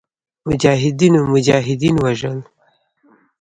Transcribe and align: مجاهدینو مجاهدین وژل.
مجاهدینو 0.47 1.21
مجاهدین 1.33 1.95
وژل. 2.03 2.37